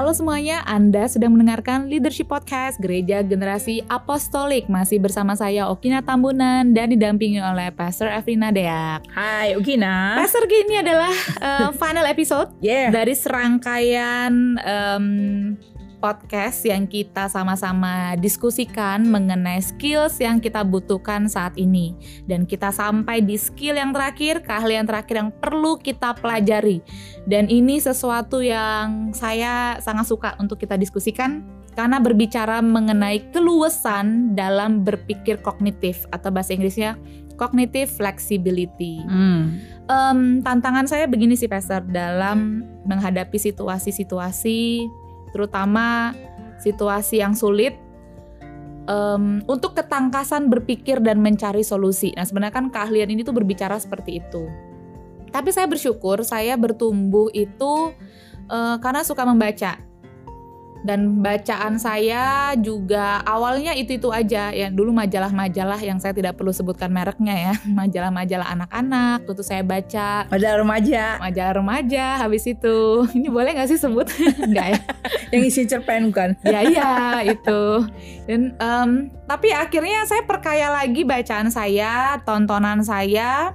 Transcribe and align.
Halo 0.00 0.16
semuanya, 0.16 0.64
Anda 0.64 1.04
sedang 1.12 1.36
mendengarkan 1.36 1.92
Leadership 1.92 2.32
Podcast 2.32 2.80
Gereja 2.80 3.20
Generasi 3.20 3.84
Apostolik. 3.84 4.64
Masih 4.64 4.96
bersama 4.96 5.36
saya 5.36 5.68
Okina 5.68 6.00
Tambunan 6.00 6.72
dan 6.72 6.88
didampingi 6.88 7.36
oleh 7.36 7.68
Pastor 7.68 8.08
Evelina 8.08 8.48
Deak. 8.48 9.04
Hai 9.12 9.60
Okina. 9.60 10.16
Pastor 10.16 10.48
ini 10.48 10.80
adalah 10.80 11.12
uh, 11.44 11.68
final 11.76 12.08
episode 12.08 12.48
yeah. 12.64 12.88
dari 12.88 13.12
serangkaian 13.12 14.56
um, 14.64 15.06
podcast 16.00 16.64
yang 16.64 16.88
kita 16.88 17.28
sama-sama 17.28 18.16
diskusikan 18.16 19.04
mengenai 19.04 19.60
skills 19.60 20.18
yang 20.18 20.40
kita 20.40 20.64
butuhkan 20.64 21.28
saat 21.28 21.54
ini. 21.60 21.94
Dan 22.24 22.48
kita 22.48 22.72
sampai 22.72 23.20
di 23.20 23.36
skill 23.36 23.76
yang 23.76 23.92
terakhir, 23.92 24.40
keahlian 24.40 24.88
terakhir 24.88 25.20
yang 25.20 25.30
perlu 25.30 25.76
kita 25.76 26.16
pelajari. 26.16 26.80
Dan 27.28 27.46
ini 27.52 27.78
sesuatu 27.78 28.40
yang 28.40 29.12
saya 29.12 29.76
sangat 29.84 30.08
suka 30.08 30.34
untuk 30.40 30.56
kita 30.56 30.80
diskusikan 30.80 31.44
karena 31.78 32.02
berbicara 32.02 32.58
mengenai 32.64 33.30
keluasan 33.30 34.34
dalam 34.34 34.82
berpikir 34.82 35.38
kognitif 35.38 36.02
atau 36.10 36.32
bahasa 36.34 36.56
Inggrisnya 36.56 36.98
cognitive 37.40 37.88
flexibility. 37.88 39.00
Hmm. 39.08 39.56
Um, 39.88 40.44
tantangan 40.44 40.84
saya 40.84 41.08
begini 41.08 41.40
sih, 41.40 41.48
Pastor, 41.48 41.80
dalam 41.88 42.68
menghadapi 42.84 43.40
situasi-situasi 43.40 44.84
terutama 45.30 46.14
situasi 46.60 47.24
yang 47.24 47.32
sulit 47.32 47.74
um, 48.86 49.40
untuk 49.48 49.76
ketangkasan 49.78 50.50
berpikir 50.50 51.00
dan 51.00 51.22
mencari 51.22 51.64
solusi. 51.64 52.12
Nah, 52.14 52.26
sebenarnya 52.26 52.54
kan 52.54 52.66
keahlian 52.68 53.10
ini 53.10 53.22
tuh 53.24 53.34
berbicara 53.34 53.78
seperti 53.80 54.20
itu. 54.20 54.44
Tapi 55.30 55.54
saya 55.54 55.70
bersyukur 55.70 56.26
saya 56.26 56.58
bertumbuh 56.58 57.30
itu 57.30 57.94
uh, 58.50 58.76
karena 58.82 59.06
suka 59.06 59.22
membaca 59.22 59.78
dan 60.80 61.20
bacaan 61.20 61.76
saya 61.76 62.56
juga 62.56 63.20
awalnya 63.28 63.76
itu 63.76 64.00
itu 64.00 64.08
aja. 64.08 64.52
Ya 64.52 64.72
dulu 64.72 64.92
majalah-majalah 64.96 65.80
yang 65.80 66.00
saya 66.00 66.16
tidak 66.16 66.40
perlu 66.40 66.52
sebutkan 66.52 66.88
mereknya 66.88 67.52
ya. 67.52 67.54
Majalah-majalah 67.80 68.48
anak-anak 68.48 69.28
itu 69.28 69.44
saya 69.44 69.62
baca. 69.64 70.24
Majalah 70.32 70.56
remaja. 70.64 71.04
Majalah 71.20 71.54
remaja 71.60 72.06
habis 72.24 72.44
itu. 72.48 72.78
Ini 73.16 73.28
boleh 73.28 73.52
nggak 73.56 73.68
sih 73.68 73.78
sebut? 73.80 74.08
Nggak 74.50 74.66
ya? 74.76 74.80
Yang 75.30 75.42
isi 75.52 75.62
cerpen 75.68 76.10
kan 76.10 76.34
ya 76.42 76.64
iya 76.64 77.22
itu. 77.22 77.86
Dan 78.26 78.56
um, 78.58 79.12
tapi 79.28 79.52
akhirnya 79.54 80.02
saya 80.08 80.24
perkaya 80.26 80.72
lagi 80.72 81.06
bacaan 81.06 81.52
saya 81.52 82.18
tontonan 82.24 82.82
saya 82.82 83.54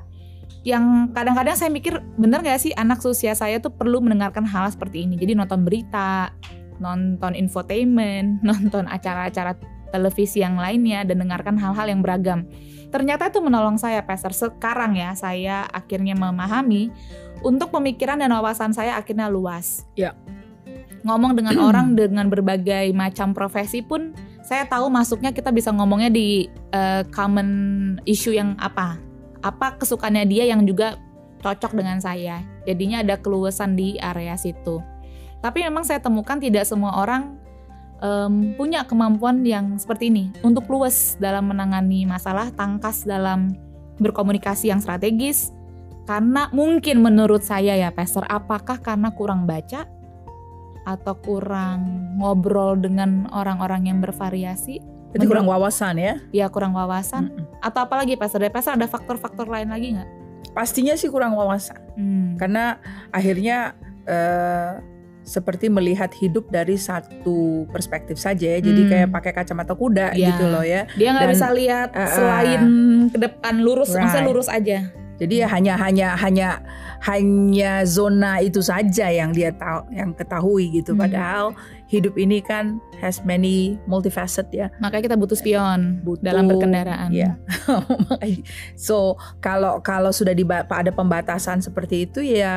yang 0.66 1.14
kadang-kadang 1.14 1.54
saya 1.54 1.70
mikir 1.70 2.02
bener 2.18 2.42
gak 2.42 2.58
sih 2.58 2.74
anak 2.74 2.98
usia 3.06 3.38
saya 3.38 3.62
tuh 3.62 3.70
perlu 3.70 4.02
mendengarkan 4.02 4.50
hal 4.50 4.66
seperti 4.74 5.06
ini? 5.06 5.14
Jadi 5.14 5.38
nonton 5.38 5.62
berita 5.62 6.34
nonton 6.80 7.34
infotainment, 7.36 8.42
nonton 8.48 8.88
acara-acara 8.88 9.56
televisi 9.94 10.44
yang 10.44 10.60
lainnya 10.60 11.08
dan 11.08 11.24
dengarkan 11.24 11.56
hal-hal 11.56 11.88
yang 11.88 12.04
beragam. 12.04 12.44
Ternyata 12.92 13.32
itu 13.32 13.40
menolong 13.40 13.80
saya, 13.80 14.04
Pastor. 14.04 14.36
Sekarang 14.36 14.96
ya, 14.96 15.16
saya 15.16 15.68
akhirnya 15.72 16.16
memahami 16.16 16.92
untuk 17.44 17.72
pemikiran 17.72 18.20
dan 18.20 18.32
wawasan 18.32 18.72
saya 18.72 18.96
akhirnya 19.00 19.28
luas. 19.32 19.88
Ya. 19.96 20.16
Ngomong 21.04 21.36
dengan 21.36 21.56
orang 21.68 21.96
dengan 21.96 22.28
berbagai 22.28 22.92
macam 22.92 23.32
profesi 23.32 23.84
pun 23.84 24.16
saya 24.46 24.70
tahu 24.70 24.94
masuknya 24.94 25.34
kita 25.34 25.50
bisa 25.50 25.74
ngomongnya 25.74 26.14
di 26.14 26.48
uh, 26.72 27.02
common 27.12 27.50
issue 28.06 28.36
yang 28.36 28.54
apa. 28.62 29.02
Apa 29.42 29.78
kesukaannya 29.82 30.26
dia 30.30 30.46
yang 30.46 30.66
juga 30.66 31.02
cocok 31.42 31.78
dengan 31.78 32.02
saya. 32.02 32.42
Jadinya 32.66 33.06
ada 33.06 33.18
keluasan 33.22 33.78
di 33.78 33.98
area 34.02 34.34
situ. 34.38 34.82
Tapi 35.46 35.62
memang 35.62 35.86
saya 35.86 36.02
temukan 36.02 36.42
tidak 36.42 36.66
semua 36.66 36.98
orang 36.98 37.38
um, 38.02 38.58
punya 38.58 38.82
kemampuan 38.82 39.46
yang 39.46 39.78
seperti 39.78 40.10
ini 40.10 40.34
untuk 40.42 40.66
luas 40.66 41.22
dalam 41.22 41.54
menangani 41.54 42.10
masalah, 42.10 42.50
tangkas 42.50 43.06
dalam 43.06 43.54
berkomunikasi 44.02 44.74
yang 44.74 44.82
strategis. 44.82 45.54
Karena 46.10 46.50
mungkin 46.50 47.06
menurut 47.06 47.46
saya 47.46 47.78
ya, 47.78 47.94
Pastor, 47.94 48.26
apakah 48.26 48.82
karena 48.82 49.14
kurang 49.14 49.46
baca 49.46 49.86
atau 50.86 51.14
kurang 51.22 52.10
ngobrol 52.18 52.82
dengan 52.82 53.30
orang-orang 53.30 53.94
yang 53.94 54.02
bervariasi? 54.02 54.82
Jadi 55.14 55.30
kurang 55.30 55.46
wawasan 55.46 56.02
ya? 56.02 56.14
Ya 56.34 56.50
kurang 56.50 56.74
wawasan. 56.74 57.30
Mm 57.30 57.38
-mm. 57.38 57.46
Atau 57.62 57.86
apalagi 57.86 58.18
Pastor? 58.18 58.42
Dari 58.42 58.50
Pastor 58.50 58.82
ada 58.82 58.90
faktor-faktor 58.90 59.46
lain 59.46 59.70
lagi 59.70 59.94
nggak? 59.94 60.10
Pastinya 60.58 60.98
sih 60.98 61.14
kurang 61.14 61.38
wawasan. 61.38 61.78
Hmm. 61.98 62.34
Karena 62.38 62.80
akhirnya 63.10 63.74
uh, 64.08 64.95
seperti 65.26 65.68
melihat 65.74 66.14
hidup 66.14 66.48
dari 66.54 66.78
satu 66.78 67.66
perspektif 67.74 68.22
saja 68.22 68.56
ya. 68.56 68.60
Jadi 68.62 68.82
hmm. 68.86 68.90
kayak 68.94 69.08
pakai 69.12 69.32
kacamata 69.34 69.74
kuda 69.74 70.14
ya. 70.14 70.32
gitu 70.32 70.46
loh 70.48 70.64
ya. 70.64 70.86
Dia 70.94 71.18
nggak 71.18 71.30
bisa 71.34 71.48
lihat 71.52 71.90
uh, 71.98 72.08
selain 72.08 72.62
ke 73.10 73.18
depan 73.18 73.60
lurus, 73.60 73.92
right. 73.92 74.06
maksudnya 74.06 74.26
lurus 74.30 74.48
aja. 74.48 75.05
Jadi 75.16 75.44
ya 75.44 75.48
hanya 75.48 75.80
hanya 75.80 76.16
hanya 76.20 76.50
hanya 77.04 77.88
zona 77.88 78.44
itu 78.44 78.60
saja 78.60 79.08
yang 79.08 79.32
dia 79.32 79.56
tahu 79.56 79.88
yang 79.94 80.12
ketahui 80.12 80.72
gitu. 80.76 80.92
Hmm. 80.92 81.08
Padahal 81.08 81.46
hidup 81.88 82.18
ini 82.18 82.42
kan 82.42 82.82
has 83.00 83.24
many 83.24 83.80
multifaceted 83.88 84.52
ya. 84.52 84.68
Makanya 84.84 85.14
kita 85.14 85.18
butuh 85.20 85.38
spion 85.38 86.04
butuh, 86.04 86.24
dalam 86.24 86.50
berkendaraan. 86.50 87.10
Ya. 87.16 87.38
so 88.76 89.16
kalau 89.40 89.80
kalau 89.80 90.12
sudah 90.12 90.36
di 90.36 90.44
ada 90.48 90.92
pembatasan 90.92 91.64
seperti 91.64 92.10
itu 92.10 92.20
ya 92.20 92.56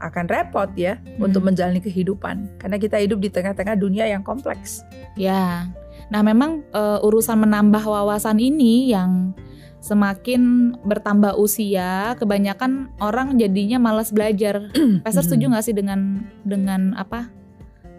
akan 0.00 0.24
repot 0.30 0.70
ya 0.72 0.96
hmm. 0.96 1.20
untuk 1.20 1.44
menjalani 1.44 1.84
kehidupan 1.84 2.56
karena 2.56 2.76
kita 2.80 2.96
hidup 2.96 3.20
di 3.20 3.28
tengah-tengah 3.28 3.76
dunia 3.76 4.08
yang 4.08 4.24
kompleks. 4.24 4.86
Ya. 5.20 5.68
Nah, 6.10 6.26
memang 6.26 6.66
uh, 6.74 6.98
urusan 7.06 7.38
menambah 7.38 7.86
wawasan 7.86 8.42
ini 8.42 8.90
yang 8.90 9.30
semakin 9.80 10.72
bertambah 10.84 11.36
usia, 11.40 12.14
kebanyakan 12.20 12.92
orang 13.00 13.40
jadinya 13.40 13.80
malas 13.80 14.12
belajar. 14.12 14.68
Pastor 15.04 15.24
setuju 15.24 15.48
nggak 15.48 15.64
sih 15.64 15.74
dengan 15.76 16.24
dengan 16.44 16.92
apa? 16.96 17.32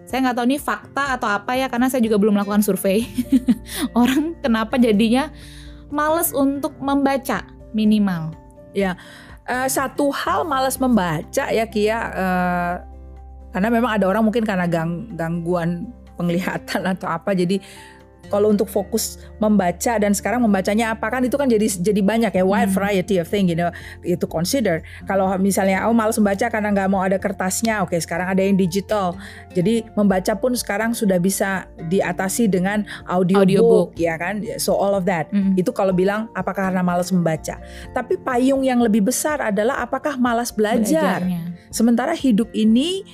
Saya 0.05 0.29
nggak 0.29 0.35
tahu 0.37 0.45
ini 0.49 0.57
fakta 0.61 1.17
atau 1.17 1.29
apa 1.29 1.57
ya 1.57 1.67
karena 1.67 1.89
saya 1.89 2.05
juga 2.05 2.21
belum 2.21 2.37
melakukan 2.37 2.61
survei. 2.61 3.05
Orang 3.99 4.37
kenapa 4.39 4.77
jadinya 4.77 5.33
males 5.89 6.31
untuk 6.31 6.77
membaca 6.77 7.45
minimal? 7.73 8.35
Ya 8.71 8.95
uh, 9.47 9.67
satu 9.67 10.11
hal 10.13 10.45
males 10.45 10.77
membaca 10.77 11.45
ya 11.49 11.65
Kia 11.67 11.99
uh, 12.11 12.73
karena 13.51 13.67
memang 13.67 13.91
ada 13.99 14.07
orang 14.07 14.23
mungkin 14.23 14.47
karena 14.47 14.63
gang, 14.63 15.11
gangguan 15.19 15.91
penglihatan 16.15 16.87
atau 16.87 17.11
apa 17.11 17.35
jadi 17.35 17.59
kalau 18.29 18.53
untuk 18.53 18.69
fokus 18.69 19.19
membaca 19.41 19.97
dan 19.97 20.13
sekarang 20.13 20.43
membacanya 20.43 20.93
apa 20.93 21.07
kan 21.11 21.25
itu 21.25 21.35
kan 21.35 21.49
jadi 21.49 21.67
jadi 21.67 22.01
banyak 22.03 22.31
ya 22.31 22.43
wide 22.45 22.69
hmm. 22.71 22.77
variety 22.77 23.15
of 23.17 23.27
thing 23.27 23.49
you 23.49 23.57
know 23.57 23.71
itu 24.05 24.23
consider. 24.29 24.85
Kalau 25.09 25.31
misalnya 25.41 25.87
oh 25.89 25.95
malas 25.95 26.19
membaca 26.19 26.47
karena 26.47 26.69
nggak 26.71 26.89
mau 26.91 27.01
ada 27.01 27.17
kertasnya. 27.17 27.81
Oke 27.81 27.97
okay, 27.97 27.99
sekarang 28.03 28.31
ada 28.31 28.41
yang 28.43 28.55
digital. 28.55 29.17
Jadi 29.51 29.83
membaca 29.97 30.33
pun 30.37 30.53
sekarang 30.53 30.93
sudah 30.93 31.17
bisa 31.17 31.67
diatasi 31.89 32.47
dengan 32.51 32.87
audio 33.09 33.63
book 33.63 33.97
ya 33.99 34.15
kan? 34.15 34.43
So 34.61 34.77
all 34.77 34.95
of 34.95 35.07
that. 35.07 35.27
Hmm. 35.31 35.55
itu 35.55 35.71
kalau 35.71 35.95
bilang 35.95 36.27
apakah 36.35 36.67
karena 36.67 36.83
malas 36.83 37.11
membaca? 37.11 37.59
Tapi 37.95 38.19
payung 38.19 38.67
yang 38.67 38.83
lebih 38.83 39.05
besar 39.05 39.39
adalah 39.39 39.79
apakah 39.79 40.19
malas 40.19 40.51
belajar? 40.51 41.23
Belajarnya. 41.23 41.71
sementara 41.71 42.11
hidup 42.11 42.51
ini 42.51 43.05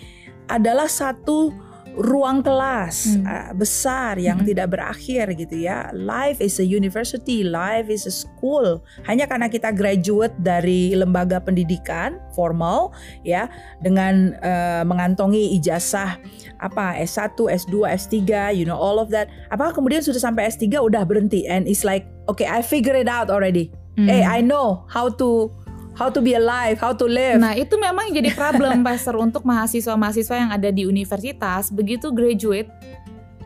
adalah 0.47 0.88
satu 0.88 1.66
ruang 1.97 2.46
kelas 2.46 3.18
hmm. 3.18 3.25
uh, 3.25 3.52
besar 3.58 4.22
yang 4.22 4.40
hmm. 4.40 4.47
tidak 4.53 4.78
berakhir 4.78 5.34
gitu 5.34 5.66
ya. 5.66 5.90
Life 5.91 6.40
is 6.40 6.62
a 6.62 6.66
university, 6.66 7.41
life 7.41 7.90
is 7.90 8.06
a 8.06 8.13
school. 8.13 8.85
Hanya 9.09 9.25
karena 9.25 9.50
kita 9.50 9.74
graduate 9.74 10.38
dari 10.38 10.94
lembaga 10.94 11.41
pendidikan 11.41 12.22
formal 12.38 12.94
ya 13.25 13.50
dengan 13.81 14.38
uh, 14.46 14.86
mengantongi 14.86 15.57
ijazah 15.57 16.21
apa 16.62 17.01
S1, 17.01 17.33
S2, 17.38 17.75
S3, 17.89 18.13
you 18.54 18.63
know 18.63 18.77
all 18.77 19.01
of 19.01 19.10
that. 19.10 19.27
Apakah 19.50 19.74
kemudian 19.74 20.06
sudah 20.06 20.21
sampai 20.21 20.48
S3 20.54 20.69
udah 20.77 21.01
berhenti 21.04 21.50
and 21.50 21.66
it's 21.66 21.81
like 21.81 22.06
okay 22.30 22.45
I 22.45 22.62
figure 22.62 22.95
it 22.95 23.10
out 23.10 23.33
already. 23.33 23.74
Hmm. 23.98 24.06
Hey, 24.06 24.21
I 24.21 24.45
know 24.45 24.86
how 24.94 25.10
to 25.18 25.50
how 25.97 26.13
to 26.13 26.21
be 26.21 26.38
alive, 26.38 26.77
how 26.77 26.94
to 26.94 27.09
live. 27.09 27.41
Nah, 27.41 27.57
itu 27.57 27.73
memang 27.75 28.13
jadi 28.13 28.29
problem 28.38 28.81
pastor 28.88 29.17
untuk 29.17 29.41
mahasiswa-mahasiswa 29.44 30.35
yang 30.38 30.51
ada 30.53 30.69
di 30.69 30.85
universitas. 30.85 31.73
Begitu 31.73 32.13
graduate 32.13 32.69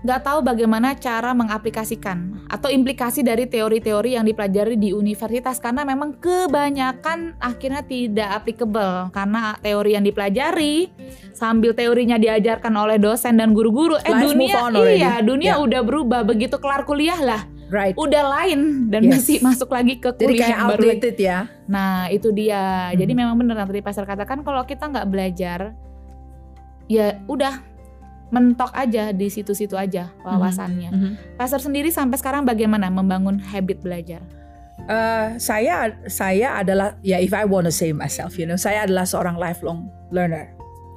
nggak 0.01 0.25
tahu 0.25 0.41
bagaimana 0.41 0.97
cara 0.97 1.29
mengaplikasikan 1.29 2.49
atau 2.49 2.73
implikasi 2.73 3.21
dari 3.21 3.45
teori-teori 3.45 4.17
yang 4.17 4.25
dipelajari 4.25 4.73
di 4.73 4.91
universitas. 4.91 5.61
Karena 5.61 5.85
memang 5.85 6.17
kebanyakan 6.17 7.37
akhirnya 7.37 7.85
tidak 7.85 8.29
applicable. 8.41 9.13
Karena 9.13 9.55
teori 9.61 9.93
yang 9.95 10.03
dipelajari 10.03 10.89
sambil 11.31 11.71
teorinya 11.77 12.17
diajarkan 12.17 12.73
oleh 12.75 12.97
dosen 12.97 13.37
dan 13.37 13.53
guru-guru 13.53 13.95
eh 14.01 14.09
Life 14.11 14.25
dunia 14.33 14.57
iya 14.91 15.13
dunia 15.21 15.55
yeah. 15.55 15.63
udah 15.63 15.81
berubah. 15.85 16.25
Begitu 16.25 16.57
kelar 16.57 16.83
kuliah 16.83 17.21
lah 17.21 17.41
right. 17.71 17.95
udah 17.95 18.23
lain 18.27 18.91
dan 18.91 19.07
yes. 19.07 19.11
masih 19.15 19.37
masuk 19.39 19.69
lagi 19.71 19.97
ke 19.97 20.11
kuliah 20.13 20.27
Jadi 20.27 20.35
kayak 20.37 20.51
yang 20.51 20.67
baru 20.67 20.83
outdated 20.83 21.17
ya. 21.17 21.39
Nah 21.65 22.11
itu 22.11 22.29
dia. 22.35 22.91
Hmm. 22.91 22.99
Jadi 22.99 23.11
memang 23.15 23.35
benar 23.39 23.63
tadi 23.63 23.81
pasar 23.81 24.03
katakan 24.03 24.43
kalau 24.43 24.61
kita 24.67 24.91
nggak 24.91 25.07
belajar, 25.07 25.59
ya 26.91 27.17
udah 27.25 27.63
mentok 28.31 28.71
aja 28.71 29.11
di 29.11 29.27
situ-situ 29.27 29.75
aja 29.75 30.07
wawasannya. 30.23 30.89
Mhm. 30.91 31.11
Pastor 31.35 31.59
sendiri 31.59 31.91
sampai 31.91 32.15
sekarang 32.15 32.47
bagaimana 32.47 32.87
membangun 32.87 33.35
habit 33.43 33.83
belajar? 33.83 34.23
Eh, 34.87 35.27
saya 35.37 35.93
saya 36.07 36.57
adalah 36.57 36.95
ya 37.03 37.19
if 37.19 37.35
I 37.35 37.43
want 37.43 37.67
to 37.67 37.75
say 37.75 37.91
myself, 37.91 38.39
you 38.39 38.47
know, 38.47 38.57
saya 38.57 38.87
adalah 38.87 39.03
seorang 39.03 39.35
lifelong 39.35 39.91
learner. 40.15 40.55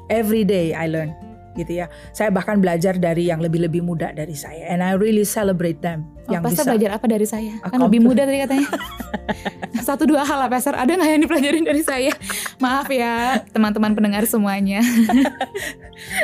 Every 0.08 0.46
day 0.46 0.76
I 0.76 0.86
learn, 0.86 1.10
gitu 1.58 1.84
ya. 1.84 1.86
Saya 2.14 2.30
bahkan 2.30 2.62
belajar 2.62 2.96
dari 2.96 3.28
yang 3.28 3.42
lebih-lebih 3.42 3.82
muda 3.82 4.14
dari 4.14 4.36
saya, 4.36 4.70
and 4.70 4.80
I 4.80 4.94
really 4.94 5.26
celebrate 5.26 5.82
them 5.82 6.13
Oh, 6.24 6.32
yang 6.32 6.40
Pastor 6.40 6.64
bisa. 6.64 6.70
belajar 6.72 6.90
apa 6.96 7.06
dari 7.06 7.26
saya? 7.28 7.52
Kan 7.60 7.80
lebih 7.84 8.00
muda 8.00 8.24
tadi 8.24 8.38
katanya. 8.40 8.68
Satu 9.86 10.08
dua 10.08 10.24
hal 10.24 10.40
lah 10.40 10.48
Pastor. 10.48 10.72
Ada 10.72 10.96
nggak 10.96 11.10
yang 11.12 11.22
dipelajarin 11.28 11.64
dari 11.68 11.82
saya? 11.84 12.12
Maaf 12.56 12.88
ya 12.88 13.44
teman-teman 13.52 13.92
pendengar 13.92 14.24
semuanya. 14.24 14.80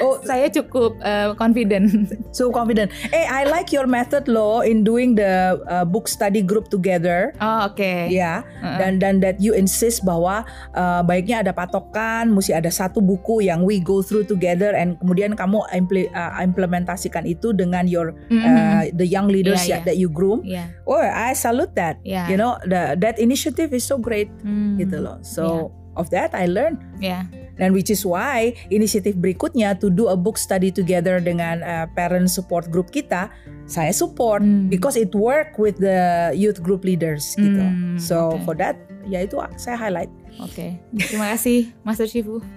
Oh, 0.03 0.19
saya 0.27 0.51
cukup 0.51 0.99
uh, 1.01 1.33
confident. 1.39 2.11
so 2.35 2.51
confident. 2.51 2.91
Eh, 3.15 3.23
I 3.23 3.47
like 3.47 3.71
your 3.71 3.87
method 3.87 4.27
loh 4.27 4.67
in 4.67 4.83
doing 4.83 5.15
the 5.15 5.57
uh, 5.71 5.87
book 5.87 6.11
study 6.11 6.43
group 6.43 6.69
together. 6.69 7.33
Oh 7.39 7.71
oke. 7.71 8.11
Ya, 8.11 8.43
Heeh. 8.61 8.77
dan 8.77 8.93
dan 8.99 9.15
that 9.23 9.39
you 9.39 9.55
insist 9.55 10.03
bahwa 10.03 10.43
uh, 10.75 11.01
baiknya 11.07 11.47
ada 11.47 11.53
patokan, 11.55 12.35
mesti 12.35 12.51
ada 12.51 12.69
satu 12.69 12.99
buku 12.99 13.47
yang 13.47 13.63
we 13.63 13.79
go 13.79 14.03
through 14.03 14.27
together, 14.27 14.75
and 14.75 14.99
kemudian 14.99 15.39
kamu 15.39 15.63
impli- 15.71 16.11
uh, 16.13 16.35
implementasikan 16.43 17.23
itu 17.25 17.55
dengan 17.55 17.87
your 17.87 18.13
uh, 18.31 18.85
the 18.95 19.07
young 19.07 19.31
leaders 19.31 19.63
Iya, 19.65 19.87
ya, 19.87 19.90
that 19.91 19.99
you 19.99 20.07
groom. 20.07 20.47
Iya. 20.47 20.71
Oh, 20.87 21.03
I 21.03 21.35
salute 21.35 21.75
that. 21.75 21.99
Iya. 22.07 22.31
You 22.31 22.39
know, 22.39 22.55
the, 22.63 22.95
that 22.97 23.19
initiative 23.19 23.75
is 23.75 23.83
so 23.83 23.99
great, 23.99 24.31
Hmm. 24.47 24.79
gitu 24.79 25.03
loh. 25.03 25.19
So 25.27 25.75
of 25.99 26.07
that 26.15 26.31
I 26.33 26.47
learn. 26.47 26.79
Ya. 27.03 27.27
Dan 27.59 27.77
which 27.77 27.91
is 27.91 28.07
why 28.07 28.57
inisiatif 28.69 29.19
berikutnya 29.19 29.77
to 29.77 29.93
do 29.93 30.09
a 30.09 30.17
book 30.17 30.41
study 30.41 30.73
together 30.73 31.21
dengan 31.21 31.61
uh, 31.61 31.85
parent 31.93 32.31
support 32.31 32.71
group 32.71 32.89
kita, 32.89 33.29
saya 33.67 33.91
support 33.91 34.41
Hmm. 34.41 34.71
because 34.71 34.95
it 34.95 35.11
work 35.13 35.59
with 35.59 35.77
the 35.77 36.31
youth 36.33 36.63
group 36.63 36.87
leaders 36.87 37.35
gitu. 37.37 37.61
Hmm, 37.61 37.99
So 38.01 38.39
oke. 38.39 38.49
for 38.49 38.55
that, 38.57 38.81
ya 39.05 39.21
itu 39.21 39.37
saya 39.59 39.77
highlight. 39.77 40.09
Oke. 40.41 40.81
Terima 41.05 41.37
kasih 41.37 41.69
Master 41.85 42.09
Shifu. 42.09 42.41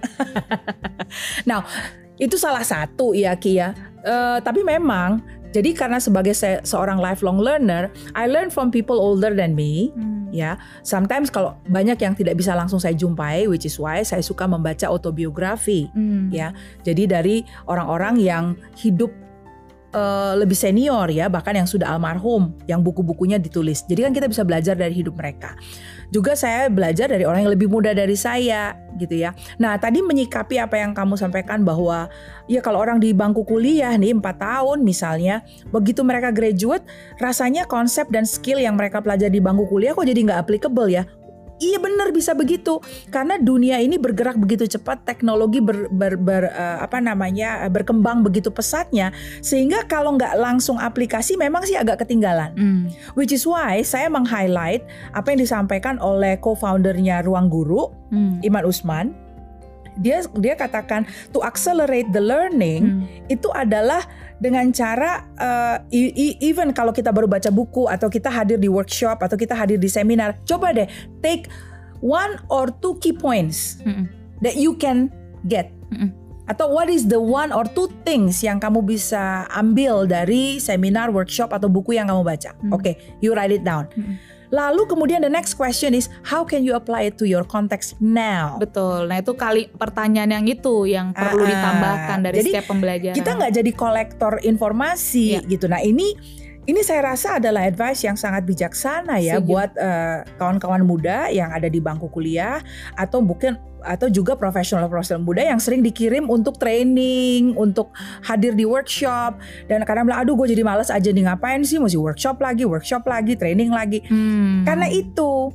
Itu 2.14 2.38
salah 2.38 2.62
satu 2.62 3.10
ya 3.12 3.34
Ki 3.34 3.58
ya. 3.58 3.74
Eh, 4.00 4.38
tapi 4.40 4.62
memang 4.62 5.18
jadi 5.54 5.70
karena 5.70 6.02
sebagai 6.02 6.34
se- 6.34 6.66
seorang 6.66 6.98
lifelong 6.98 7.38
learner, 7.38 7.94
I 8.18 8.26
learn 8.26 8.50
from 8.50 8.74
people 8.74 8.98
older 8.98 9.30
than 9.30 9.54
me. 9.54 9.94
Hmm. 9.94 10.26
Ya, 10.34 10.58
sometimes 10.82 11.30
kalau 11.30 11.54
banyak 11.70 11.94
yang 12.02 12.18
tidak 12.18 12.34
bisa 12.34 12.58
langsung 12.58 12.82
saya 12.82 12.98
jumpai, 12.98 13.46
which 13.46 13.62
is 13.62 13.78
why 13.78 14.02
saya 14.02 14.18
suka 14.18 14.50
membaca 14.50 14.90
autobiografi. 14.90 15.86
Hmm. 15.94 16.26
Ya, 16.34 16.50
jadi 16.82 17.06
dari 17.06 17.46
orang-orang 17.70 18.18
yang 18.18 18.58
hidup 18.74 19.14
eh, 19.94 20.34
lebih 20.34 20.58
senior 20.58 21.06
ya, 21.14 21.30
bahkan 21.30 21.54
yang 21.54 21.70
sudah 21.70 21.94
almarhum, 21.94 22.50
yang 22.66 22.82
buku-bukunya 22.82 23.38
ditulis. 23.38 23.86
Jadi 23.86 24.10
kan 24.10 24.10
kita 24.10 24.26
bisa 24.26 24.42
belajar 24.42 24.74
dari 24.74 25.06
hidup 25.06 25.14
mereka. 25.14 25.54
Juga 26.12 26.34
saya 26.34 26.66
belajar 26.72 27.08
dari 27.08 27.24
orang 27.24 27.46
yang 27.46 27.52
lebih 27.54 27.68
muda 27.70 27.94
dari 27.94 28.16
saya, 28.18 28.76
gitu 29.00 29.14
ya. 29.18 29.34
Nah, 29.58 29.74
tadi 29.78 30.00
menyikapi 30.00 30.58
apa 30.62 30.78
yang 30.78 30.94
kamu 30.94 31.18
sampaikan 31.18 31.66
bahwa 31.66 32.06
ya 32.46 32.62
kalau 32.62 32.78
orang 32.78 33.02
di 33.02 33.10
bangku 33.10 33.42
kuliah 33.42 33.94
nih 33.98 34.14
4 34.14 34.22
tahun 34.38 34.78
misalnya, 34.86 35.42
begitu 35.74 36.06
mereka 36.06 36.30
graduate, 36.30 36.86
rasanya 37.18 37.66
konsep 37.66 38.06
dan 38.10 38.22
skill 38.22 38.62
yang 38.62 38.78
mereka 38.78 39.02
pelajari 39.02 39.34
di 39.34 39.42
bangku 39.42 39.66
kuliah 39.66 39.96
kok 39.96 40.06
jadi 40.06 40.20
nggak 40.30 40.40
applicable 40.46 40.86
ya. 40.90 41.02
Iya 41.64 41.80
benar 41.80 42.12
bisa 42.12 42.36
begitu 42.36 42.84
karena 43.08 43.40
dunia 43.40 43.80
ini 43.80 43.96
bergerak 43.96 44.36
begitu 44.36 44.68
cepat, 44.68 45.08
teknologi 45.08 45.64
ber, 45.64 45.88
ber- 45.88 46.20
ber- 46.20 46.52
eh, 46.52 46.78
apa 46.84 47.00
namanya 47.00 47.64
eh, 47.64 47.72
berkembang 47.72 48.20
begitu 48.20 48.52
pesatnya 48.52 49.16
sehingga 49.40 49.88
kalau 49.88 50.12
nggak 50.12 50.36
langsung 50.36 50.76
aplikasi 50.76 51.40
memang 51.40 51.64
sih 51.64 51.80
agak 51.80 52.04
ketinggalan. 52.04 52.52
Hmm. 52.52 52.84
Which 53.16 53.32
is 53.32 53.48
why 53.48 53.80
saya 53.80 54.12
meng-highlight 54.12 54.84
apa 55.16 55.32
yang 55.32 55.40
disampaikan 55.40 55.96
oleh 55.96 56.36
co-foundernya 56.36 57.24
Ruang 57.24 57.48
Guru 57.48 57.88
Hmm. 58.12 58.44
Iman 58.44 58.64
Usman. 58.68 59.06
Dia 59.94 60.26
dia 60.34 60.58
katakan 60.58 61.06
to 61.30 61.38
accelerate 61.40 62.10
the 62.10 62.18
learning 62.18 63.06
Hmm. 63.06 63.30
itu 63.30 63.46
adalah 63.54 64.02
dengan 64.42 64.70
cara 64.74 65.26
uh, 65.38 65.76
even 66.42 66.74
kalau 66.74 66.90
kita 66.90 67.14
baru 67.14 67.30
baca 67.30 67.48
buku 67.48 67.86
atau 67.86 68.10
kita 68.10 68.28
hadir 68.28 68.58
di 68.58 68.66
workshop 68.66 69.22
atau 69.22 69.38
kita 69.38 69.54
hadir 69.54 69.78
di 69.78 69.86
seminar, 69.86 70.38
coba 70.42 70.74
deh 70.74 70.88
take 71.22 71.46
one 72.04 72.36
or 72.52 72.68
two 72.82 72.98
key 73.00 73.14
points 73.14 73.80
Hmm. 73.80 74.10
that 74.44 74.58
you 74.58 74.76
can 74.76 75.08
get. 75.48 75.72
Mm-mm. 75.88 76.12
Atau 76.44 76.68
what 76.76 76.92
is 76.92 77.08
the 77.08 77.16
one 77.16 77.56
or 77.56 77.64
two 77.64 77.88
things 78.04 78.44
yang 78.44 78.60
kamu 78.60 78.84
bisa 78.84 79.48
ambil 79.48 80.04
dari 80.04 80.60
seminar, 80.60 81.08
workshop 81.08 81.56
atau 81.56 81.72
buku 81.72 81.96
yang 81.96 82.12
kamu 82.12 82.20
baca? 82.20 82.52
Hmm. 82.60 82.76
Oke, 82.76 83.00
you 83.24 83.32
write 83.32 83.54
it 83.54 83.64
down. 83.64 83.88
Mm-mm. 83.96 84.20
Lalu 84.54 84.86
kemudian 84.86 85.18
the 85.18 85.28
next 85.28 85.54
question 85.54 85.90
is 85.90 86.06
how 86.22 86.42
can 86.42 86.62
you 86.62 86.72
apply 86.72 87.02
it 87.04 87.18
to 87.18 87.26
your 87.26 87.42
context 87.42 87.98
now? 87.98 88.54
Betul. 88.56 89.10
Nah 89.10 89.18
itu 89.18 89.34
kali 89.34 89.66
pertanyaan 89.68 90.30
yang 90.32 90.46
itu 90.46 90.86
yang 90.86 91.10
perlu 91.10 91.42
Ah, 91.42 91.50
ditambahkan 91.50 92.18
dari 92.22 92.36
jadi 92.38 92.50
setiap 92.54 92.66
pembelajaran. 92.70 93.16
kita 93.16 93.30
nggak 93.34 93.52
jadi 93.52 93.70
kolektor 93.74 94.32
informasi 94.40 95.26
Iya. 95.34 95.50
gitu. 95.50 95.66
Nah 95.66 95.82
ini 95.82 96.14
ini 96.64 96.80
saya 96.80 97.12
rasa 97.12 97.36
adalah 97.36 97.68
advice 97.68 98.04
yang 98.04 98.16
sangat 98.16 98.44
bijaksana 98.48 99.20
ya 99.20 99.36
Setuju. 99.36 99.48
buat 99.48 99.70
eh, 99.76 100.18
kawan-kawan 100.40 100.82
muda 100.84 101.28
yang 101.28 101.52
ada 101.52 101.68
di 101.68 101.80
bangku 101.80 102.08
kuliah 102.08 102.64
atau 102.96 103.20
mungkin 103.20 103.60
atau 103.84 104.08
juga 104.08 104.32
profesional-profesional 104.32 105.20
muda 105.20 105.44
yang 105.44 105.60
sering 105.60 105.84
dikirim 105.84 106.24
untuk 106.32 106.56
training, 106.56 107.52
untuk 107.52 107.92
hadir 108.24 108.56
di 108.56 108.64
workshop 108.64 109.36
dan 109.68 109.84
kadang 109.84 110.08
bilang 110.08 110.24
aduh 110.24 110.32
gue 110.40 110.56
jadi 110.56 110.64
males 110.64 110.88
aja 110.88 111.12
nih 111.12 111.28
ngapain 111.28 111.60
sih 111.62 111.76
mesti 111.76 112.00
workshop 112.00 112.40
lagi, 112.40 112.64
workshop 112.64 113.04
lagi, 113.04 113.36
training 113.36 113.68
lagi. 113.68 114.00
Hmm. 114.08 114.64
Karena 114.64 114.88
itu. 114.88 115.52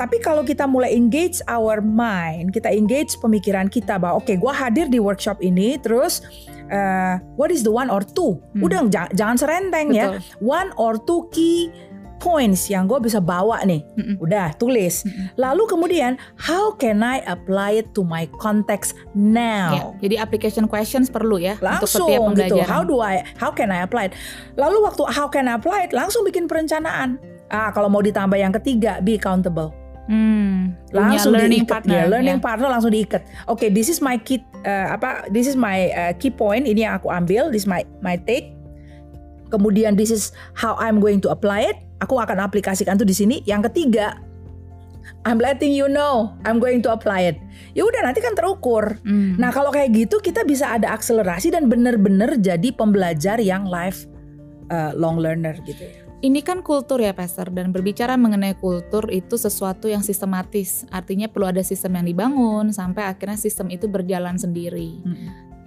Tapi 0.00 0.16
kalau 0.16 0.40
kita 0.40 0.64
mulai 0.64 0.96
engage 0.96 1.44
our 1.44 1.84
mind, 1.84 2.56
kita 2.56 2.72
engage 2.72 3.20
pemikiran 3.20 3.68
kita 3.68 4.00
bahwa 4.00 4.24
oke, 4.24 4.32
gua 4.40 4.56
hadir 4.56 4.88
di 4.88 4.96
workshop 4.96 5.44
ini, 5.44 5.76
terus 5.76 6.24
eh, 6.70 7.14
what 7.34 7.50
is 7.50 7.66
the 7.66 7.74
one 7.74 7.90
or 7.90 8.00
two? 8.00 8.38
Hmm. 8.54 8.62
Udah 8.64 8.80
jangan, 8.88 9.10
jangan 9.12 9.36
serenteng 9.36 9.90
ya. 9.92 10.16
One 10.38 10.70
or 10.78 10.96
two 11.02 11.26
key 11.34 11.68
points 12.20 12.68
yang 12.68 12.84
gue 12.84 13.00
bisa 13.00 13.16
bawa 13.18 13.64
nih. 13.64 13.80
Mm-mm. 13.96 14.20
Udah 14.20 14.52
tulis. 14.60 15.02
Mm-mm. 15.08 15.32
Lalu 15.40 15.64
kemudian 15.66 16.20
how 16.36 16.76
can 16.76 17.00
I 17.00 17.24
apply 17.24 17.80
it 17.80 17.96
to 17.96 18.04
my 18.04 18.28
context 18.38 18.92
Ya, 19.16 19.72
now? 19.72 19.96
jadi 20.04 20.20
application 20.20 20.68
questions 20.68 21.08
perlu 21.08 21.40
ya 21.40 21.56
untuk 21.56 21.64
langsung 21.64 22.06
setiap 22.12 22.20
gitu. 22.20 22.28
pembelajaran. 22.28 22.68
How 22.68 22.82
do 22.84 23.00
I 23.00 23.24
how 23.40 23.50
can 23.50 23.72
I 23.72 23.80
apply 23.82 24.12
it? 24.12 24.14
Lalu 24.60 24.84
waktu 24.84 25.02
how 25.08 25.32
can 25.32 25.48
I 25.48 25.56
apply 25.56 25.88
it 25.88 25.96
langsung 25.96 26.22
bikin 26.28 26.44
perencanaan. 26.44 27.16
Ah 27.50 27.72
kalau 27.72 27.88
mau 27.88 28.04
ditambah 28.04 28.36
yang 28.36 28.52
ketiga 28.52 29.00
be 29.00 29.16
accountable. 29.16 29.72
Hmm, 30.10 30.74
Langsung 30.90 31.38
learning 31.38 31.62
diikat 31.62 31.86
partner. 31.86 31.94
ya, 31.94 32.10
learning 32.10 32.42
ya. 32.42 32.42
partner 32.42 32.66
langsung 32.66 32.90
diikat. 32.90 33.22
Oke, 33.46 33.70
this 33.70 33.86
is 33.86 34.02
my 34.02 34.18
key 34.18 34.42
uh, 34.66 34.98
apa 34.98 35.30
this 35.30 35.46
is 35.46 35.54
my 35.54 35.86
uh, 35.94 36.12
key 36.18 36.34
point 36.34 36.66
ini 36.66 36.82
yang 36.82 36.98
aku 36.98 37.14
ambil, 37.14 37.54
this 37.54 37.62
is 37.62 37.70
my 37.70 37.86
my 38.02 38.18
take. 38.18 38.50
Kemudian 39.54 39.94
this 39.94 40.10
is 40.10 40.34
how 40.58 40.74
I'm 40.82 40.98
going 40.98 41.22
to 41.22 41.30
apply 41.30 41.70
it. 41.70 41.78
Aku 42.02 42.18
akan 42.18 42.42
aplikasikan 42.42 42.98
tuh 42.98 43.06
di 43.06 43.14
sini. 43.14 43.38
Yang 43.46 43.70
ketiga, 43.70 44.18
I'm 45.22 45.38
letting 45.38 45.70
you 45.70 45.86
know 45.86 46.34
I'm 46.42 46.58
going 46.58 46.82
to 46.86 46.90
apply 46.90 47.30
it. 47.30 47.38
Ya 47.78 47.86
udah 47.86 48.02
nanti 48.02 48.18
kan 48.18 48.34
terukur. 48.34 48.98
Hmm. 49.06 49.38
Nah 49.38 49.54
kalau 49.54 49.70
kayak 49.70 49.94
gitu 49.94 50.18
kita 50.18 50.42
bisa 50.42 50.74
ada 50.74 50.90
akselerasi 50.90 51.54
dan 51.54 51.70
bener-bener 51.70 52.34
jadi 52.34 52.74
pembelajar 52.74 53.38
yang 53.38 53.62
life 53.62 54.10
uh, 54.74 54.90
long 54.98 55.22
learner 55.22 55.54
gitu 55.62 55.86
ya. 55.86 56.09
Ini 56.20 56.44
kan 56.44 56.60
kultur 56.60 57.00
ya 57.00 57.16
Pastor 57.16 57.48
dan 57.48 57.72
berbicara 57.72 58.12
mengenai 58.20 58.52
kultur 58.60 59.08
itu 59.08 59.40
sesuatu 59.40 59.88
yang 59.88 60.04
sistematis. 60.04 60.84
Artinya 60.92 61.32
perlu 61.32 61.48
ada 61.48 61.64
sistem 61.64 61.96
yang 61.96 62.12
dibangun 62.12 62.76
sampai 62.76 63.08
akhirnya 63.08 63.40
sistem 63.40 63.72
itu 63.72 63.88
berjalan 63.88 64.36
sendiri. 64.36 65.00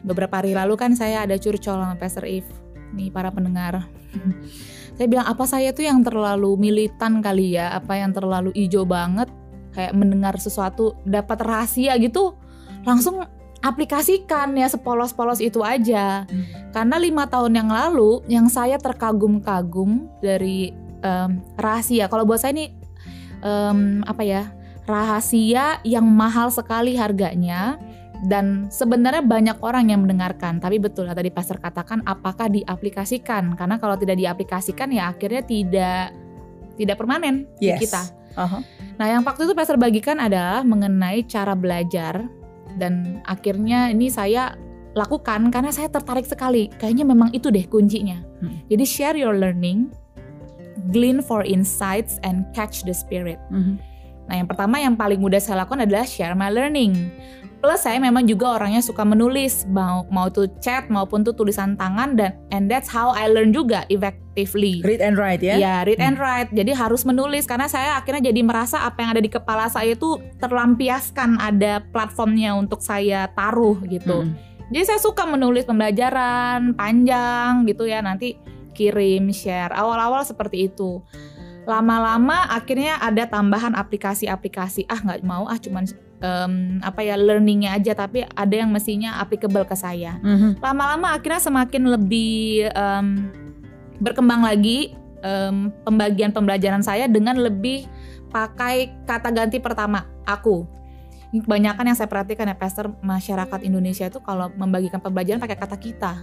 Beberapa 0.05 0.45
hari 0.45 0.53
lalu 0.53 0.77
kan 0.77 0.93
saya 0.93 1.25
ada 1.25 1.33
curcol 1.41 1.81
sama 1.81 1.97
Pastor 1.97 2.29
If. 2.29 2.45
Nih 2.93 3.09
para 3.09 3.33
pendengar. 3.33 3.89
saya 4.97 5.07
bilang 5.09 5.25
apa 5.25 5.41
saya 5.49 5.73
tuh 5.73 5.89
yang 5.89 6.05
terlalu 6.05 6.53
militan 6.61 7.25
kali 7.25 7.57
ya, 7.57 7.73
apa 7.73 7.97
yang 7.97 8.13
terlalu 8.13 8.53
ijo 8.53 8.85
banget 8.85 9.33
kayak 9.73 9.97
mendengar 9.97 10.37
sesuatu 10.37 10.93
dapat 11.01 11.41
rahasia 11.41 11.97
gitu 11.97 12.37
langsung 12.85 13.25
aplikasikan 13.63 14.51
ya 14.59 14.67
sepolos-polos 14.67 15.39
itu 15.39 15.63
aja. 15.63 16.27
Hmm. 16.27 16.43
Karena 16.75 16.99
lima 16.99 17.23
tahun 17.25 17.55
yang 17.55 17.69
lalu 17.71 18.19
yang 18.27 18.51
saya 18.51 18.75
terkagum-kagum 18.75 20.11
dari 20.19 20.75
em, 20.99 21.39
rahasia. 21.55 22.11
Kalau 22.11 22.27
buat 22.27 22.43
saya 22.43 22.51
ini 22.59 22.75
em, 23.39 24.03
apa 24.03 24.21
ya 24.21 24.51
rahasia 24.83 25.79
yang 25.87 26.03
mahal 26.03 26.51
sekali 26.51 26.99
harganya 26.99 27.79
dan 28.27 28.67
sebenarnya 28.67 29.23
banyak 29.23 29.57
orang 29.63 29.95
yang 29.95 30.03
mendengarkan. 30.03 30.59
Tapi 30.59 30.79
betul 30.83 31.07
tadi 31.07 31.31
Pastor 31.31 31.59
katakan 31.63 32.03
apakah 32.03 32.51
diaplikasikan? 32.51 33.55
Karena 33.55 33.79
kalau 33.79 33.95
tidak 33.95 34.19
diaplikasikan 34.19 34.91
ya 34.91 35.11
akhirnya 35.11 35.43
tidak 35.43 36.11
tidak 36.75 36.99
permanen 36.99 37.47
Yes. 37.63 37.79
di 37.79 37.87
kita. 37.87 38.01
Aha. 38.33 38.59
Nah, 38.97 39.05
yang 39.09 39.21
waktu 39.21 39.45
itu 39.45 39.53
Pastor 39.53 39.77
bagikan 39.77 40.17
adalah 40.17 40.65
mengenai 40.65 41.21
cara 41.29 41.53
belajar 41.53 42.25
dan 42.77 43.21
akhirnya 43.27 43.91
ini 43.93 44.09
saya 44.09 44.57
lakukan 44.93 45.49
karena 45.49 45.73
saya 45.73 45.89
tertarik 45.89 46.25
sekali. 46.25 46.69
Kayaknya 46.77 47.05
memang 47.09 47.29
itu 47.33 47.49
deh 47.49 47.65
kuncinya. 47.65 48.21
Hmm. 48.41 48.61
Jadi 48.69 48.85
share 48.85 49.17
your 49.17 49.33
learning, 49.37 49.89
glean 50.93 51.21
for 51.21 51.41
insights 51.41 52.21
and 52.21 52.45
catch 52.53 52.85
the 52.85 52.93
spirit. 52.93 53.41
Mhm. 53.49 53.81
Nah, 54.27 54.35
yang 54.39 54.47
pertama 54.47 54.79
yang 54.79 54.95
paling 54.95 55.19
mudah 55.19 55.39
saya 55.39 55.63
lakukan 55.63 55.83
adalah 55.83 56.07
share 56.07 56.35
my 56.35 56.47
learning. 56.47 57.11
Plus 57.63 57.79
saya 57.79 57.95
memang 57.95 58.27
juga 58.27 58.59
orangnya 58.59 58.83
suka 58.83 59.07
menulis, 59.07 59.63
mau 59.71 60.03
mau 60.11 60.27
tuh 60.27 60.51
chat 60.59 60.91
maupun 60.91 61.23
tuh 61.23 61.31
tulisan 61.31 61.79
tangan 61.79 62.19
dan 62.19 62.35
and 62.51 62.67
that's 62.67 62.91
how 62.91 63.15
I 63.15 63.31
learn 63.31 63.55
juga 63.55 63.87
effectively. 63.87 64.83
Read 64.83 64.99
and 64.99 65.15
write 65.15 65.39
ya. 65.39 65.55
Ya, 65.55 65.87
read 65.87 66.03
and 66.03 66.19
write. 66.19 66.51
Jadi 66.51 66.75
harus 66.75 67.07
menulis 67.07 67.47
karena 67.47 67.71
saya 67.71 67.95
akhirnya 67.95 68.35
jadi 68.35 68.43
merasa 68.43 68.83
apa 68.83 68.99
yang 68.99 69.15
ada 69.15 69.23
di 69.23 69.31
kepala 69.31 69.71
saya 69.71 69.95
itu 69.95 70.19
terlampiaskan 70.43 71.39
ada 71.39 71.79
platformnya 71.95 72.51
untuk 72.51 72.83
saya 72.83 73.31
taruh 73.31 73.79
gitu. 73.87 74.27
Mhm. 74.27 74.35
Jadi 74.67 74.83
saya 74.83 74.99
suka 74.99 75.23
menulis 75.23 75.63
pembelajaran 75.63 76.75
panjang 76.75 77.63
gitu 77.63 77.87
ya 77.87 78.03
nanti 78.03 78.43
kirim 78.75 79.31
share 79.31 79.71
awal-awal 79.71 80.27
seperti 80.27 80.67
itu. 80.67 80.99
Lama-lama 81.63 82.47
akhirnya 82.51 82.99
ada 82.99 83.23
tambahan 83.23 83.71
aplikasi-aplikasi 83.73 84.87
ah 84.91 84.99
nggak 84.99 85.23
mau 85.23 85.47
ah 85.47 85.55
cuman 85.55 85.87
em, 86.23 86.53
apa 86.79 87.03
ya 87.03 87.15
learningnya 87.19 87.75
aja 87.75 87.95
tapi 87.95 88.23
ada 88.23 88.55
yang 88.55 88.71
mestinya 88.71 89.19
applicable 89.19 89.63
ke 89.67 89.75
saya. 89.75 90.19
Mhm. 90.23 90.63
Lama-lama 90.63 91.15
akhirnya 91.15 91.39
semakin 91.43 91.83
lebih 91.87 92.67
em, 92.71 93.31
berkembang 93.99 94.43
lagi 94.43 94.95
em, 95.23 95.71
pembagian 95.87 96.31
pembelajaran 96.35 96.83
saya 96.83 97.07
dengan 97.07 97.39
lebih 97.39 97.87
pakai 98.31 99.05
kata 99.07 99.29
ganti 99.29 99.61
pertama 99.61 100.07
aku. 100.25 100.65
Kebanyakan 101.33 101.89
yang 101.89 101.97
saya 101.97 102.05
perhatikan 102.05 102.45
ya 102.45 102.53
pastor 102.53 102.93
masyarakat 103.01 103.65
Indonesia 103.65 104.05
itu 104.05 104.21
kalau 104.21 104.53
membagikan 104.53 105.01
pembelajaran 105.01 105.41
pakai 105.41 105.57
kata 105.57 105.77
kita, 105.81 106.13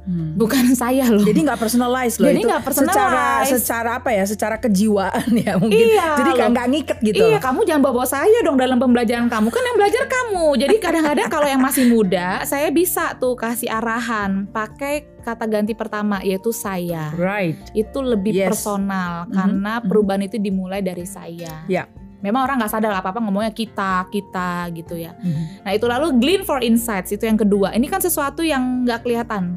Hmm. 0.00 0.32
bukan 0.32 0.72
saya 0.80 1.06
loh. 1.12 1.22
Jadi 1.22 1.44
nggak 1.44 1.60
personalize 1.60 2.16
loh 2.16 2.32
Jadi 2.32 2.40
nggak 2.48 2.62
Secara 2.66 2.88
personalize. 2.88 3.50
secara 3.60 3.90
apa 4.00 4.10
ya? 4.10 4.24
Secara 4.24 4.56
kejiwaan 4.56 5.28
ya 5.44 5.54
mungkin. 5.60 5.86
Iya, 5.92 6.08
Jadi 6.16 6.30
nggak 6.40 6.68
ngiket 6.72 6.98
gitu. 7.04 7.22
Iya, 7.28 7.38
kamu 7.38 7.68
jangan 7.68 7.82
bawa 7.84 8.04
saya 8.08 8.38
dong 8.40 8.56
dalam 8.56 8.80
pembelajaran 8.80 9.28
kamu. 9.28 9.46
Kan 9.48 9.62
yang 9.62 9.76
belajar 9.76 10.04
kamu. 10.08 10.46
Jadi 10.56 10.76
kadang-kadang 10.80 11.28
kalau 11.28 11.46
yang 11.46 11.60
masih 11.60 11.84
muda, 11.86 12.40
saya 12.44 12.72
bisa 12.72 13.12
tuh 13.16 13.36
kasih 13.36 13.68
arahan 13.68 14.48
pakai 14.48 15.04
kata 15.20 15.44
ganti 15.44 15.76
pertama 15.76 16.24
yaitu 16.24 16.48
saya. 16.48 17.12
Right. 17.12 17.60
Itu 17.72 18.00
lebih 18.00 18.32
Yes. 18.32 18.56
personal 18.56 19.28
Mhm, 19.28 19.32
karena 19.36 19.72
mhm. 19.78 19.84
perubahan 19.84 20.22
itu 20.24 20.40
dimulai 20.40 20.80
dari 20.80 21.04
saya. 21.04 21.68
Ya. 21.68 21.84
Memang 22.20 22.44
orang 22.44 22.60
nggak 22.60 22.72
sadar 22.72 22.92
apa-apa 22.92 23.20
ngomongnya 23.20 23.48
kita, 23.48 24.04
kita 24.08 24.68
gitu 24.72 24.96
ya. 24.96 25.12
Mhm. 25.14 25.64
Nah 25.64 25.72
itu 25.72 25.84
lalu 25.84 26.16
glean 26.16 26.42
for 26.42 26.60
insights 26.60 27.12
itu 27.12 27.24
yang 27.24 27.36
kedua. 27.36 27.72
Ini 27.72 27.84
kan 27.84 28.00
sesuatu 28.00 28.40
yang 28.40 28.84
nggak 28.84 29.04
kelihatan. 29.04 29.56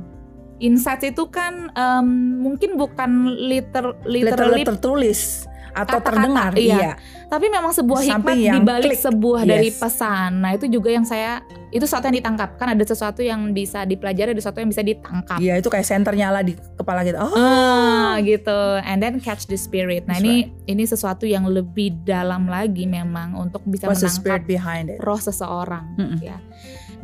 Insights 0.58 1.06
itu 1.06 1.24
kan 1.28 1.70
em, 1.70 2.08
mungkin 2.40 2.76
bukan 2.76 3.12
liter, 3.34 3.98
literally 4.04 4.62
Letter 4.62 4.74
tertulis 4.74 5.46
atau 5.74 5.98
Kata-kata, 5.98 6.06
terdengar. 6.06 6.52
iya. 6.54 6.78
Iya. 6.78 6.94
Tapi 7.26 7.50
memang 7.50 7.74
sebuah 7.74 8.06
Something 8.06 8.46
hikmat 8.46 8.54
di 8.54 8.60
balik 8.62 8.94
sebuah 8.94 9.42
dari 9.42 9.74
Yes. 9.74 9.82
pesan. 9.82 10.32
Nah, 10.38 10.54
itu 10.54 10.70
juga 10.70 10.94
yang 10.94 11.02
saya 11.02 11.42
itu 11.68 11.82
sesuatu 11.82 12.06
yang 12.06 12.22
ditangkap. 12.22 12.62
Kan 12.62 12.70
ada 12.70 12.86
sesuatu 12.86 13.20
yang 13.20 13.50
bisa 13.50 13.82
dipelajari, 13.82 14.30
ada 14.30 14.38
sesuatu 14.38 14.62
yang 14.62 14.70
bisa 14.70 14.86
ditangkap. 14.86 15.42
Iya 15.42 15.58
itu 15.58 15.66
kayak 15.66 15.82
senter 15.84 16.14
nyala 16.14 16.46
di 16.46 16.54
kepala 16.78 17.02
kita. 17.02 17.18
Oh. 17.18 17.34
Ah, 17.34 18.22
gitu. 18.22 18.54
And 18.86 19.02
then 19.02 19.18
catch 19.18 19.50
the 19.50 19.58
spirit. 19.58 20.06
Nah, 20.06 20.14
That's 20.14 20.24
ini 20.24 20.54
ini 20.70 20.86
sesuatu 20.86 21.26
yang 21.26 21.50
lebih 21.50 22.06
dalam 22.06 22.46
lagi 22.46 22.86
memang 22.86 23.34
untuk 23.34 23.66
bisa 23.66 23.90
What's 23.90 24.06
the 24.06 24.14
spirit 24.14 24.46
menangkap 24.46 24.54
behind 24.54 24.86
it? 24.94 25.02
roh 25.02 25.18
seseorang, 25.18 25.98
Mm-mm. 25.98 26.22
ya. 26.22 26.38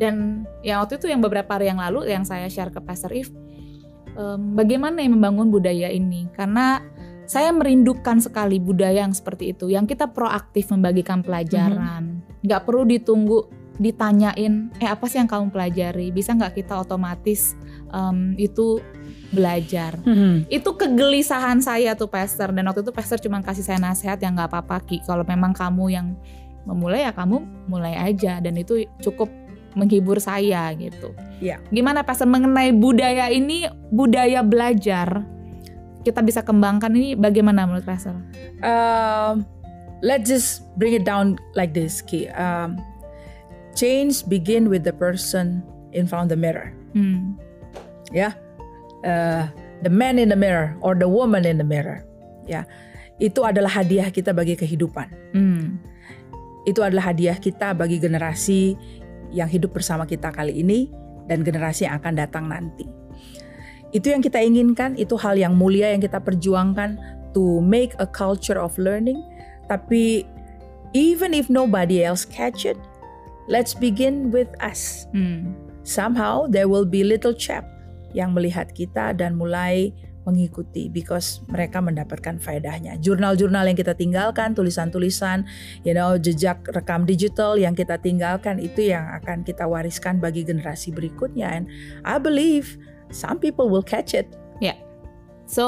Dan 0.00 0.48
ya 0.64 0.80
waktu 0.80 0.96
itu 0.96 1.12
yang 1.12 1.20
beberapa 1.20 1.60
hari 1.60 1.68
yang 1.68 1.76
lalu 1.76 2.08
yang 2.08 2.24
saya 2.24 2.48
share 2.48 2.72
ke 2.72 2.80
Pastor 2.80 3.12
If 3.12 3.28
em, 4.16 4.56
bagaimana 4.56 5.04
yang 5.04 5.20
membangun 5.20 5.52
budaya 5.52 5.92
ini? 5.92 6.24
Karena 6.32 6.80
saya 7.28 7.52
merindukan 7.52 8.18
sekali 8.18 8.58
budaya 8.58 9.06
yang 9.06 9.14
seperti 9.14 9.54
itu 9.54 9.70
yang 9.70 9.84
kita 9.84 10.10
proaktif 10.10 10.72
membagikan 10.72 11.20
pelajaran. 11.22 12.24
Nggak 12.40 12.64
perlu 12.64 12.88
ditunggu 12.88 13.60
ditanyain 13.80 14.68
eh 14.76 14.88
apa 14.88 15.04
sih 15.06 15.20
yang 15.20 15.28
kamu 15.28 15.52
pelajari? 15.52 16.10
Bisa 16.10 16.32
nggak 16.32 16.56
kita 16.56 16.80
otomatis 16.80 17.54
em, 17.92 18.34
itu 18.40 18.80
belajar? 19.30 19.94
Mhm. 20.02 20.50
itu 20.50 20.70
kegelisahan 20.74 21.62
saya 21.62 21.94
tuh 21.94 22.10
pastor. 22.10 22.50
Dan 22.50 22.66
waktu 22.66 22.82
itu 22.82 22.90
pastor 22.90 23.20
cuma 23.22 23.44
kasih 23.44 23.62
saya 23.62 23.78
nasihat 23.78 24.18
yang 24.18 24.34
nggak 24.34 24.50
apa-apa 24.50 24.82
ki. 24.88 25.04
Kalau 25.06 25.22
memang 25.22 25.54
kamu 25.54 25.84
yang 25.92 26.06
memulai 26.66 27.06
ya 27.06 27.12
kamu 27.14 27.68
mulai 27.70 27.94
aja. 27.96 28.42
Dan 28.42 28.58
itu 28.58 28.84
cukup 29.00 29.30
menghibur 29.74 30.18
saya 30.18 30.70
gitu. 30.74 31.14
Iya. 31.38 31.62
Gimana 31.70 32.02
pastor 32.02 32.26
mengenai 32.26 32.74
budaya 32.74 33.30
ini 33.30 33.70
budaya 33.90 34.42
belajar 34.42 35.24
kita 36.00 36.24
bisa 36.24 36.40
kembangkan 36.40 36.90
ini 36.96 37.12
bagaimana 37.14 37.68
menurut 37.68 37.84
pastor? 37.84 38.16
Um, 38.64 39.44
let's 40.00 40.28
just 40.28 40.64
bring 40.80 40.96
it 40.96 41.04
down 41.04 41.36
like 41.52 41.76
this, 41.76 42.00
Ki. 42.00 42.26
Um, 42.32 42.80
change 43.76 44.24
begin 44.26 44.72
with 44.72 44.82
the 44.82 44.96
person 44.96 45.60
in 45.92 46.08
front 46.08 46.28
of 46.28 46.30
the 46.34 46.40
mirror. 46.40 46.72
Hmm. 46.94 47.38
ya 48.10 48.34
Uh, 49.00 49.48
the 49.80 49.88
man 49.88 50.20
in 50.20 50.28
the 50.28 50.36
mirror 50.36 50.76
or 50.84 50.92
the 50.92 51.08
woman 51.08 51.48
in 51.48 51.56
the 51.56 51.64
mirror 51.64 52.04
ya 52.44 52.68
itu 53.16 53.40
adalah 53.40 53.72
hadiah 53.80 54.12
kita 54.12 54.36
bagi 54.36 54.60
kehidupan 54.60 55.08
Hmm. 55.32 55.80
itu 56.68 56.84
adalah 56.84 57.08
hadiah 57.08 57.40
kita 57.40 57.72
bagi 57.72 57.96
generasi 57.96 58.76
yang 59.30 59.48
hidup 59.50 59.74
bersama 59.74 60.06
kita 60.06 60.30
kali 60.34 60.60
ini 60.60 60.90
dan 61.26 61.46
generasi 61.46 61.86
yang 61.86 61.98
akan 62.02 62.14
datang 62.18 62.50
nanti. 62.50 62.86
Itu 63.90 64.14
yang 64.14 64.22
kita 64.22 64.38
inginkan 64.38 64.94
itu 64.94 65.18
hal 65.18 65.34
yang 65.34 65.58
mulia 65.58 65.90
yang 65.90 66.02
kita 66.02 66.22
perjuangkan 66.22 66.98
to 67.34 67.58
make 67.62 67.94
a 67.98 68.06
culture 68.06 68.58
of 68.58 68.74
learning. 68.78 69.18
Tapi 69.66 70.26
even 70.94 71.34
if 71.34 71.50
nobody 71.50 72.02
else 72.02 72.26
catch 72.26 72.66
it 72.66 72.78
let's 73.50 73.74
begin 73.74 74.30
with 74.30 74.50
us. 74.62 75.10
Hmm. 75.10 75.70
somehow 75.90 76.46
there 76.46 76.68
will 76.68 76.84
be 76.84 77.02
little 77.02 77.34
chap 77.34 77.66
yang 78.14 78.34
melihat 78.34 78.70
kita 78.74 79.14
dan 79.16 79.38
mulai 79.38 79.90
mengikuti 80.28 80.92
because 80.92 81.40
mereka 81.48 81.80
mendapatkan 81.80 82.36
faedahnya. 82.36 83.00
Jurnal-jurnal 83.00 83.68
yang 83.70 83.78
kita 83.78 83.96
tinggalkan, 83.96 84.52
tulisan-tulisan, 84.52 85.48
you 85.86 85.96
know, 85.96 86.20
jejak 86.20 86.60
rekam 86.76 87.08
digital 87.08 87.56
yang 87.56 87.72
kita 87.72 87.96
tinggalkan 87.96 88.60
itu 88.60 88.92
yang 88.92 89.08
akan 89.22 89.40
kita 89.46 89.64
wariskan 89.64 90.20
bagi 90.20 90.44
generasi 90.44 90.92
berikutnya 90.92 91.48
and 91.48 91.64
I 92.04 92.20
believe 92.20 92.76
some 93.08 93.40
people 93.40 93.72
will 93.72 93.84
catch 93.84 94.12
it. 94.12 94.28
So, 95.50 95.66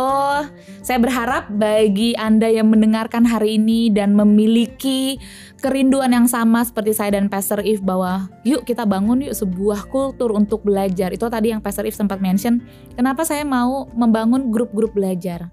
saya 0.87 1.03
berharap 1.03 1.51
bagi 1.51 2.15
Anda 2.15 2.47
yang 2.47 2.71
mendengarkan 2.71 3.27
hari 3.27 3.59
ini 3.59 3.91
dan 3.91 4.15
memiliki 4.15 5.19
kerinduan 5.59 6.15
yang 6.15 6.31
sama 6.31 6.63
seperti 6.63 6.95
saya 6.95 7.19
dan 7.19 7.27
Pastor 7.27 7.59
If 7.67 7.83
bahwa 7.83 8.31
yuk 8.47 8.63
kita 8.63 8.87
bangun 8.87 9.27
yuk 9.27 9.35
sebuah 9.35 9.91
kultur 9.91 10.39
untuk 10.39 10.63
belajar. 10.63 11.11
Itu 11.11 11.27
tadi 11.27 11.51
yang 11.51 11.59
Pastor 11.59 11.83
If 11.91 11.99
sempat 11.99 12.23
mention, 12.23 12.63
kenapa 12.95 13.27
saya 13.27 13.43
mau 13.43 13.91
membangun 13.91 14.55
grup-grup 14.55 14.95
belajar. 14.95 15.51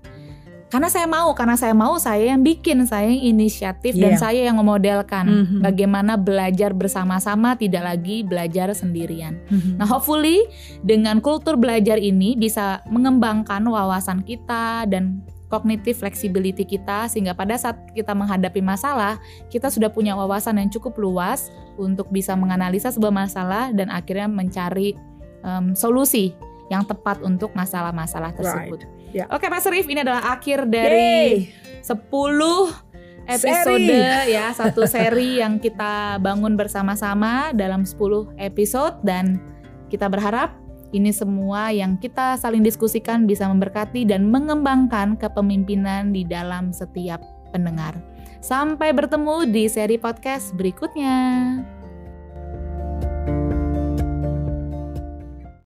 Karena 0.70 0.86
saya 0.86 1.10
mau, 1.10 1.34
karena 1.34 1.58
saya 1.58 1.74
mau 1.74 1.98
saya 1.98 2.30
yang 2.30 2.46
bikin, 2.46 2.86
saya 2.86 3.10
yang 3.10 3.34
inisiatif 3.34 3.98
dan 3.98 4.14
Iya. 4.14 4.22
saya 4.22 4.42
yang 4.46 4.62
memodelkan 4.62 5.26
Mhm. 5.26 5.66
bagaimana 5.66 6.14
belajar 6.14 6.78
bersama-sama 6.78 7.58
tidak 7.58 7.90
lagi 7.90 8.22
belajar 8.22 8.70
sendirian. 8.78 9.42
Nah, 9.82 9.90
hopefully 9.90 10.46
dengan 10.86 11.26
kultur 11.26 11.58
belajar 11.58 11.98
ini 11.98 12.38
bisa 12.38 12.86
mengembangkan 12.86 13.66
wawasan 13.66 14.22
kita 14.22 14.86
dan 14.86 15.26
cognitive 15.50 15.98
flexibility 15.98 16.62
kita 16.62 17.10
sehingga 17.10 17.34
pada 17.34 17.58
saat 17.58 17.90
kita 17.98 18.14
menghadapi 18.14 18.62
masalah, 18.62 19.18
kita 19.50 19.74
sudah 19.74 19.90
punya 19.90 20.14
wawasan 20.14 20.62
yang 20.62 20.70
cukup 20.70 20.94
luas 21.02 21.50
untuk 21.82 22.14
bisa 22.14 22.38
menganalisa 22.38 22.94
sebuah 22.94 23.10
masalah 23.10 23.74
dan 23.74 23.90
akhirnya 23.90 24.30
mencari 24.30 24.94
em, 25.40 25.74
solusi 25.74 26.36
yang 26.70 26.86
tepat 26.86 27.20
untuk 27.26 27.52
masalah-masalah 27.58 28.32
tersebut. 28.38 28.86
Ya. 29.10 29.26
Oke, 29.34 29.50
Mas 29.50 29.66
Rif, 29.66 29.90
ini 29.90 30.06
adalah 30.06 30.38
akhir 30.38 30.70
dari 30.70 31.50
Yay! 31.50 31.82
10 31.82 32.90
episode 33.30 33.82
Seri. 33.82 33.90
ya, 34.38 34.54
satu 34.54 34.86
seri 34.90 35.42
yang 35.42 35.58
kita 35.62 36.18
bangun 36.22 36.58
bersama-sama 36.58 37.54
dalam 37.54 37.86
10 37.86 38.38
episode 38.38 39.02
dan 39.06 39.42
kita 39.90 40.10
berharap 40.10 40.54
ini 40.90 41.14
semua 41.14 41.70
yang 41.70 41.98
kita 42.02 42.38
saling 42.42 42.66
diskusikan 42.66 43.30
bisa 43.30 43.46
memberkati 43.46 44.10
dan 44.10 44.26
mengembangkan 44.26 45.18
kepemimpinan 45.22 46.10
di 46.10 46.26
dalam 46.26 46.74
setiap 46.74 47.22
pendengar. 47.54 47.98
Sampai 48.42 48.96
bertemu 48.96 49.46
di 49.50 49.70
seri 49.70 50.02
podcast 50.02 50.56
berikutnya. 50.58 51.18